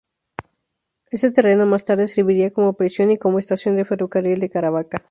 [1.11, 4.97] Este terreno más tarde serviría como prisión y como estación de ferrocarril de caravaca.